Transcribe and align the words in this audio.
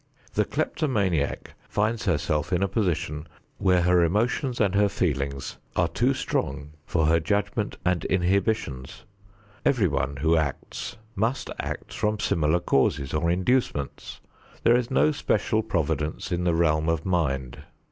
The 0.33 0.45
kleptomaniac 0.45 1.53
finds 1.69 2.05
herself 2.05 2.51
in 2.51 2.63
a 2.63 2.67
position 2.67 3.27
where 3.59 3.83
her 3.83 4.03
emotions 4.03 4.59
and 4.59 4.73
her 4.73 4.89
feelings 4.89 5.59
are 5.75 5.87
too 5.87 6.15
strong 6.15 6.71
for 6.87 7.05
her 7.05 7.19
judgment 7.19 7.77
and 7.85 8.03
inhibitions. 8.05 9.03
Everyone 9.63 10.15
who 10.17 10.35
acts 10.35 10.97
must 11.15 11.51
act 11.59 11.93
from 11.93 12.17
similar 12.17 12.59
causes 12.59 13.13
or 13.13 13.29
inducements. 13.29 14.21
There 14.63 14.75
is 14.75 14.89
no 14.89 15.11
special 15.11 15.61
providence 15.61 16.31
in 16.31 16.45
the 16.45 16.55
realm 16.55 16.89
of 16.89 17.05
mind. 17.05 17.61